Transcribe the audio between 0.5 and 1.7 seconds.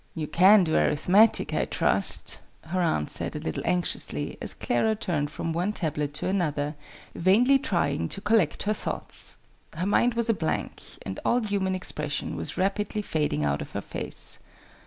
do Arithmetic, I